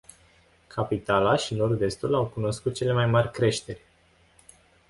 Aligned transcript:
Capitala 0.67 1.35
și 1.35 1.53
nord-estul 1.55 2.13
au 2.15 2.25
cunoscut 2.25 2.73
cele 2.73 2.91
mai 2.93 3.05
mari 3.05 3.31
creșteri. 3.31 3.81